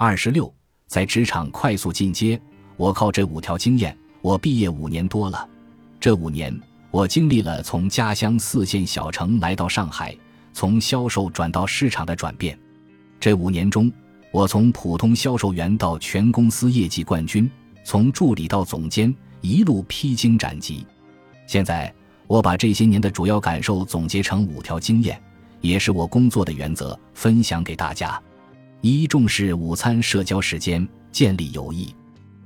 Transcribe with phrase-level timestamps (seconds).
[0.00, 0.54] 二十六，
[0.86, 2.40] 在职场快速进阶，
[2.76, 3.98] 我靠这五条经验。
[4.22, 5.48] 我毕业五年多了，
[5.98, 6.56] 这五年
[6.92, 10.16] 我经历了从家乡四线小城来到上海，
[10.52, 12.56] 从销售转到市场的转变。
[13.18, 13.90] 这五年中，
[14.30, 17.50] 我从普通销售员到全公司业绩冠军，
[17.82, 20.86] 从助理到总监，一路披荆斩棘。
[21.48, 21.92] 现在，
[22.28, 25.20] 我把这些年的主要感受总结成五条经验，
[25.60, 28.22] 也是我工作的原则，分享给大家：
[28.80, 31.94] 一、重视午餐社交时间，建立友谊。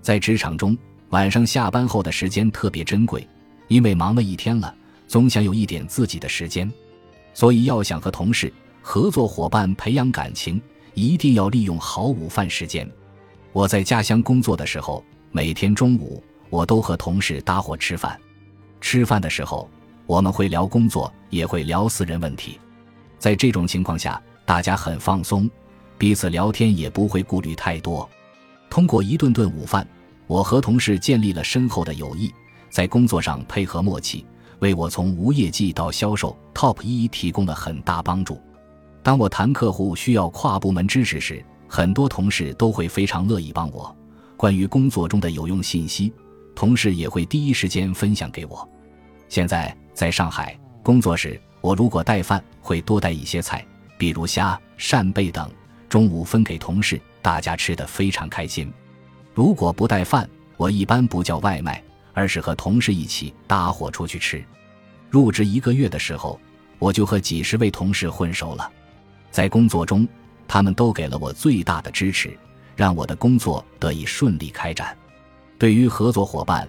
[0.00, 0.76] 在职场中。
[1.10, 3.26] 晚上下班后的时间特别珍贵，
[3.68, 4.74] 因为忙了一天了，
[5.06, 6.70] 总想有一点自己的时间，
[7.32, 8.52] 所以要想和同事、
[8.82, 10.60] 合作伙伴培养感情，
[10.94, 12.90] 一定要利用好午饭时间。
[13.52, 18.20] 我在家乡工作的时候，每天中午我都和同事搭伙吃饭。
[18.80, 19.70] 吃饭的时候，
[20.06, 22.58] 我们会聊工作，也会聊私人问题。
[23.16, 25.48] 在这种情况下，大家很放松，
[25.98, 28.08] 彼此聊天也不会顾虑太多。
[28.68, 29.86] 通过一顿顿午饭。
[30.28, 32.34] 我和同事建立了深厚的友谊，
[32.68, 34.26] 在工作上配合默契，
[34.58, 38.42] 为我从无业绩到销售 TOP 一提供了很大帮助。
[39.04, 43.94] 当我谈客户需要跨部门支持时，很多同事都会非常乐意帮我。
[44.36, 46.12] 关于工作中的有用信息，
[46.56, 48.68] 同事也会第一时间分享给我。
[49.28, 53.64] 现在在上海工作时，我如果带饭，会多带一些菜，
[53.96, 55.48] 比如虾、扇贝等，
[55.96, 58.70] 中午分给同事，大家吃得非常开心。
[59.32, 64.44] 如果不带饭，我一般不叫外卖，而是和同事一起搭伙出去吃。
[65.08, 66.38] 入职一个月的时候，
[66.78, 68.70] 我就和几十位同事混熟了，
[69.30, 70.06] 在工作中，
[70.46, 72.36] 他们都给了我最大的支持，
[72.76, 74.94] 让我的工作得以顺利开展。
[75.58, 76.68] 对于合作伙伴，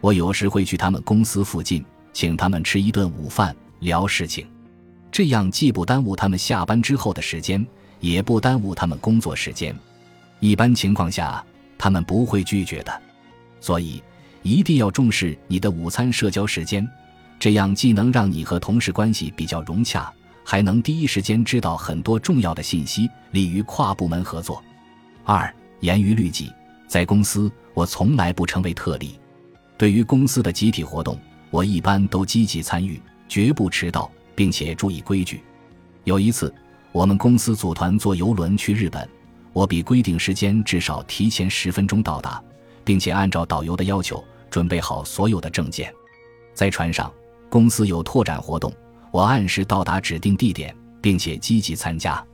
[0.00, 4.44] 我有时会去他们公司附近，请他们吃一顿午饭，聊事情，
[5.12, 7.64] 这样既不耽误他们下班之后的时间，
[8.04, 9.74] 也不耽误他们工作时间。
[10.40, 11.44] 一般情况下。
[11.76, 13.02] 他们不会拒绝的，
[13.60, 14.02] 所以
[14.42, 16.88] 一定要重视你的午餐社交时间，
[17.38, 20.10] 这样既能让你和同事关系比较融洽，
[20.44, 24.62] 还能第一时间知道很多重要的信息，利于跨部门合作。
[25.24, 26.50] 二，严于律己，
[26.86, 29.18] 在公司我从来不成为特例，
[29.76, 31.18] 对于公司的集体活动，
[31.50, 32.98] 我一般都积极参与，
[33.28, 35.42] 绝不迟到，并且注意规矩。
[36.04, 36.54] 有一次，
[36.94, 39.06] 我们公司组团坐游轮去日本。
[39.52, 42.40] 我比规定时间至少提前十分钟到达，
[42.84, 45.92] 并且按照导游的要求准备好所有的证件。
[46.54, 47.12] 在船上，
[47.48, 48.72] 公司有拓展活动，
[49.10, 50.72] 我按时到达指定地点，
[51.02, 52.24] 并且积极参加。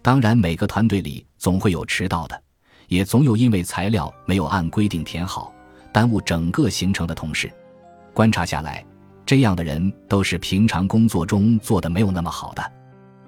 [0.00, 2.40] 当然，每个团队里总会有迟到的，
[2.86, 5.52] 也总有因为材料没有按规定填好，
[5.92, 7.52] 耽误整个行程的同事。
[8.12, 8.84] 观察下来，
[9.26, 12.72] 这样的人都是平常工作中做的没有那么好的。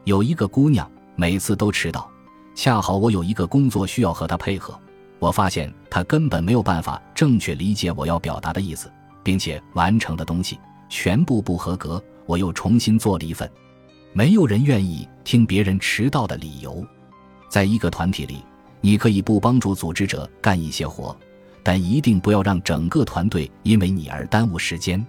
[0.07, 2.09] 有一个姑娘，每次都迟到。
[2.55, 4.81] 恰好我有一个工作需要和她配合，
[5.19, 8.89] 我发现她根本没有办法正确理解我要表达的意思，
[9.25, 12.01] 并且完成的东西全部不合格。
[12.25, 13.51] 我又重新做了一份。
[14.13, 16.87] 没有人愿意听别人迟到的理由。
[17.49, 18.45] 在一个团体里，
[18.81, 21.17] 你可以不帮助组织者干一些活，
[21.65, 25.05] 但一定不要让整个团队因为你而耽误时间。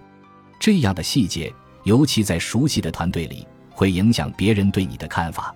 [0.58, 1.54] 这样的细节，
[1.84, 3.46] 尤其在熟悉的团队里，
[3.78, 5.54] 会影响别人对你的看法。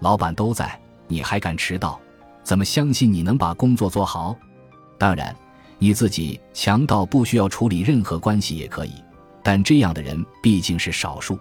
[0.00, 0.76] 老板都在。
[1.06, 2.00] 你还敢迟到？
[2.42, 4.34] 怎么相信你能把工作做好？
[4.98, 5.36] 当然，
[5.78, 8.94] 你自己强到不需要处理任何关系也可以，
[9.44, 11.38] 但这样的人毕竟是少数。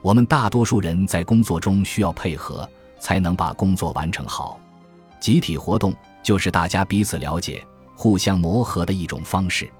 [0.00, 2.68] 我们大多数人在工作中需要配合，
[2.98, 4.58] 才能把工作完成好。
[5.20, 5.94] 集体活动
[6.24, 9.70] 就是大家彼此了解、互相磨合的一种方式。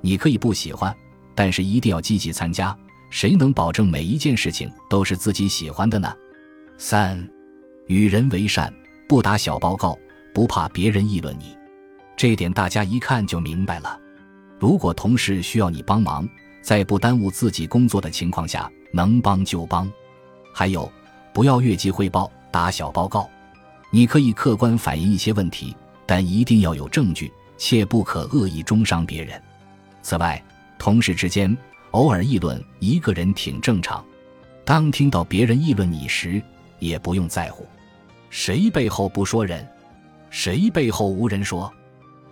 [0.00, 0.92] 你可以不喜欢，
[1.36, 2.76] 但是一定要积极参加。
[3.10, 6.12] 谁能保证每一件事情都是自己喜欢的呢？
[6.78, 7.28] 三。
[7.88, 8.72] 与人为善，
[9.08, 9.98] 不打小报告，
[10.32, 11.56] 不怕别人议论你，
[12.16, 13.98] 这点大家一看就明白了。
[14.60, 16.28] 如果同事需要你帮忙，
[16.62, 19.90] 在不耽误自己工作的情况下，能帮就帮。
[20.54, 20.90] 还有，
[21.32, 23.28] 不要越级汇报、打小报告。
[23.90, 29.42] 你可以客观反映一些问题，但一定要有证据，切不可恶意中伤别人。
[30.00, 30.40] 此外，
[30.78, 31.56] 同事之间
[31.92, 34.04] 偶尔议论一个人挺正常，
[34.64, 36.40] 当听到别人议论你时，
[36.78, 37.66] 也不用在乎。
[38.28, 39.66] 谁背后不说人，
[40.30, 41.72] 谁背后无人说。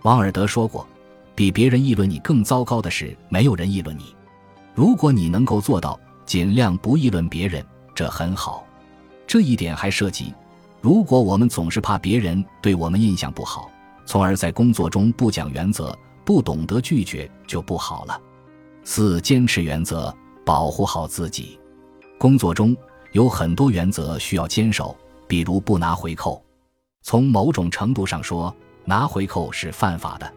[0.03, 0.87] 王尔德说过
[1.35, 4.15] ：“比别人议论你更糟糕的是，没有人议论你。”
[4.73, 8.65] 如果你能够做到尽量不议论别人，这很好。
[9.27, 10.33] 这一点还涉及：
[10.79, 13.69] 如果我们总是怕别人对我们印象不好，
[14.05, 18.21] 从而在工作中不讲原则、不懂得拒绝，就不好了。
[18.91, 20.11] 四、坚持原则，
[20.43, 21.59] 保护好自己。
[22.17, 22.75] 工作中
[23.11, 24.97] 有很多原则需要坚守。
[25.27, 26.43] 比如不拿回扣，
[27.03, 28.51] 从某种程度上说，
[28.85, 30.33] 拿回扣是犯法的。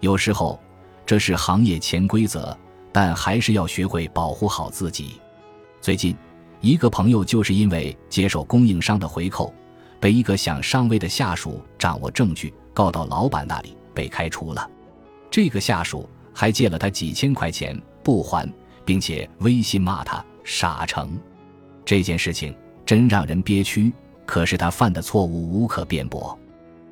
[0.00, 0.58] 有时候，
[1.06, 2.58] 这是行业潜规则，
[2.90, 5.20] 但还是要学会保护好自己。
[5.80, 6.16] 最近，
[6.60, 9.54] 一个朋友就是因为接受供应商的回扣，
[10.00, 14.68] 被一个想上位的下属掌握证据告到老板那里，被开除了。
[15.30, 18.46] 这个下属还借了他几千块钱不还，
[18.84, 21.18] 并且微信骂他傻成。
[21.84, 22.54] 这件事情
[22.84, 23.90] 真让人憋屈，
[24.26, 26.38] 可是他犯的错误无可辩驳。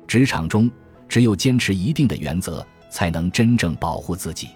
[0.07, 0.71] 职场中，
[1.07, 2.65] 只有坚持一定的原则。
[2.93, 4.49] 才能真正保护自己，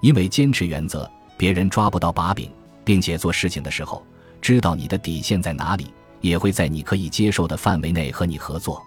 [0.00, 1.06] 因为坚持原则，
[1.36, 2.50] 别人抓不到把柄，
[2.82, 4.02] 并且做事情的时候
[4.40, 5.92] 知道你的底线在哪里，
[6.22, 8.82] 也会在你可以接受的范围内和你合作。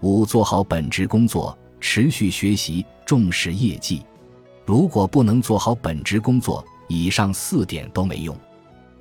[0.00, 4.02] 五，做好本职工作，持续学习，重视业绩。
[4.64, 8.36] 如果不能做好本职工作，以上四点都没用。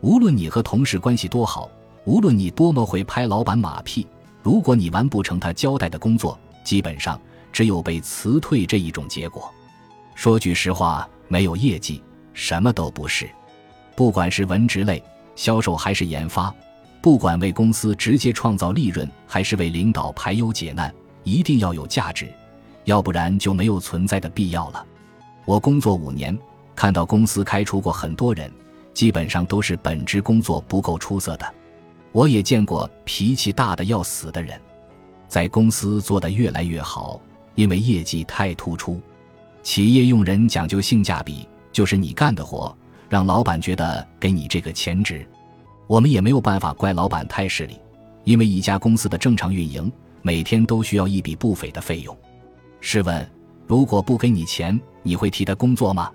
[0.02, 1.69] 无论你和同事关系多好，
[2.06, 4.08] 无论你多么会拍老板马屁，
[4.42, 7.19] 如果你完不成他交代的工作，基本上。
[7.54, 9.54] 只有被辞退这一种结果。
[10.16, 12.02] 说句实话，没有业绩，
[12.34, 13.30] 什么都不是。
[13.94, 15.04] 不管是文职类、
[15.36, 16.56] 销售还是研发，
[17.02, 22.34] 不管为公司直接创造利润还是为领导排忧解难，一定要有价值，
[22.86, 24.86] 要不然就没有存在的必要了。
[25.51, 26.39] 我工作五年，
[26.74, 28.50] 看到公司开除过很多人，
[28.94, 31.45] 基本上都是本职工作不够出色的。
[32.13, 34.57] 我也见过脾气大的要死的人，
[35.27, 37.19] 在公司做得越来越好。
[37.56, 38.98] 因为业绩太突出，
[39.62, 42.74] 企业用人讲究性价比，就是你干的活
[43.09, 45.27] 让老板觉得给你这个钱值。
[45.86, 47.77] 我们也没有办法怪老板太势利，
[48.24, 52.18] 因为一家公司的正常运营每天都需要一笔不菲的费用。
[52.80, 53.30] 试问，
[53.68, 56.12] 如果不给你钱，你会替他工作吗？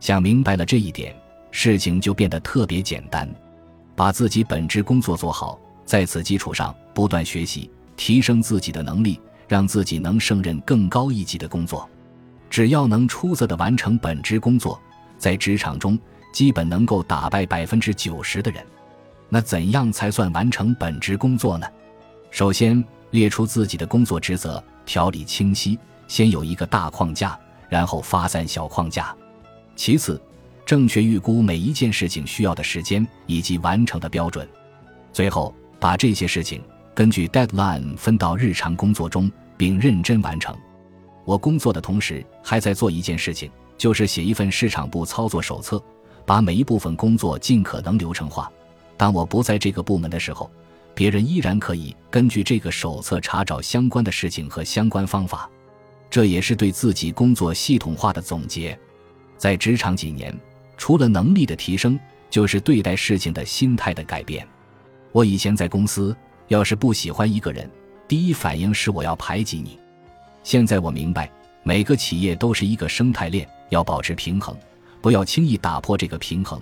[0.00, 1.14] 想明白了这一点，
[1.50, 3.28] 事情就变得特别简单。
[3.94, 9.20] 把自己本职工作做好，在此基础上不断学习，提升自己的能力。
[9.48, 11.88] 让自己能胜任更高一级的工作，
[12.50, 14.78] 只要能出色的完成本职工作，
[15.16, 15.98] 在职场中
[16.34, 18.62] 基本能够打败百分之九十的人。
[19.30, 21.66] 那怎样才算完成本职工作呢？
[22.30, 25.78] 首先列出自己的工作职责，条理清晰，
[26.08, 29.14] 先有一个大框架，然后发散小框架。
[29.76, 30.20] 其次，
[30.66, 34.48] 正确预估每一件事情需要的时间以及完成的标准。
[35.12, 36.62] 最后，把这些事情。
[36.94, 40.56] 根据 deadline 分到日常工作中，并认真完成。
[41.24, 45.80] 我工作的同时还在做一件事情，就是写一份市场部操作手册，
[46.26, 48.50] 把每一部分工作尽可能流程化。
[48.96, 50.50] 当我不在这个部门的时候，
[50.92, 55.48] 别人依然可以根据这个手册查找相关的事情和相关方法。
[56.10, 58.78] 这也是对自己工作系统化的总结。
[59.36, 60.36] 在职场几年，
[60.76, 64.46] 除了能力的提升，就是对待事情的心态的改变。
[65.12, 66.16] 我以前在公司。
[66.48, 67.70] 要是不喜欢一个人，
[68.08, 69.78] 第一反应是我要排挤你。
[70.42, 71.30] 现在我明白，
[71.62, 74.56] 每个企业都是一个生态链，要保持平衡，
[75.02, 76.58] 不要轻易打破这个平衡，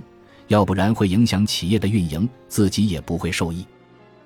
[0.48, 3.64] 要不然会影响企业的运营，自己也不会受益。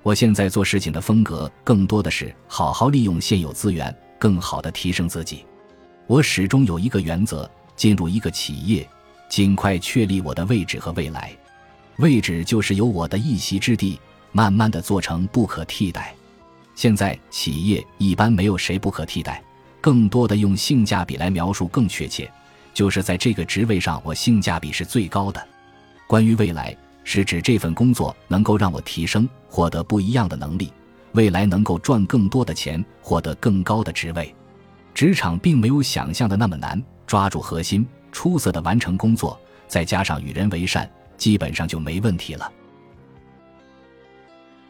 [0.01, 5.43] 我现在做事情的风格更多的是好好利用现有资源，更好的提升自己。
[6.05, 8.87] 我始终有一个原则：进入一个企业，
[9.27, 11.35] 尽快确立我的位置和未来。
[11.97, 13.99] 位置就是有我的一席之地。
[14.33, 16.15] 慢慢的做成不可替代。
[16.73, 19.43] 现在企业一般没有谁不可替代，
[19.81, 22.31] 更多的用性价比来描述更确切，
[22.73, 25.45] 就是在这个职位上我性价比是最高的。
[26.07, 26.73] 关于未来，
[27.03, 30.71] 是指这份工作能够让我提升，获得不一样的能力，
[31.13, 34.33] 未来能够赚更多的钱，获得更高的职位。
[34.93, 42.51] 职场并没有想象的那么难，抓住核心，出色的完成工作，再加上与人为善，基本上就没问题了。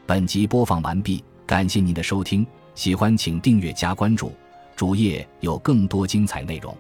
[0.06, 2.46] 本集播放完毕，感谢您的收听，
[2.76, 4.34] 喜欢请订阅加关注，
[4.76, 6.76] 主页有更多精彩内容。